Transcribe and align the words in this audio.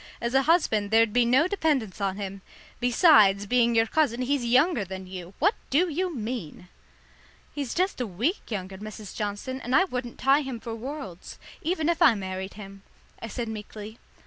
As 0.19 0.33
a 0.33 0.41
husband 0.41 0.89
there'd 0.89 1.13
be 1.13 1.25
no 1.25 1.47
dependence 1.47 2.01
on 2.01 2.17
him. 2.17 2.41
Besides 2.79 3.45
being 3.45 3.75
your 3.75 3.85
cousin, 3.85 4.23
he's 4.23 4.43
younger 4.43 4.83
than 4.83 5.05
you. 5.05 5.35
What 5.37 5.53
do 5.69 5.89
you 5.89 6.15
mean?" 6.15 6.69
"He's 7.53 7.75
just 7.75 8.01
a 8.01 8.07
week 8.07 8.49
younger, 8.49 8.79
Mrs. 8.79 9.15
Johnson, 9.15 9.61
and 9.61 9.75
I 9.75 9.83
wouldn't 9.83 10.17
tie 10.17 10.41
him 10.41 10.59
for 10.59 10.73
worlds, 10.73 11.37
even 11.61 11.87
if 11.87 12.01
I 12.01 12.15
married 12.15 12.55
him," 12.55 12.81
I 13.21 13.27
said 13.27 13.47
meekly. 13.47 13.99